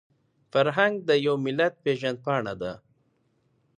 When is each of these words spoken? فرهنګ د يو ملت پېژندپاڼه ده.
فرهنګ 0.51 0.93
د 1.07 1.09
يو 1.25 1.33
ملت 1.45 1.73
پېژندپاڼه 1.83 2.53
ده. 2.61 2.73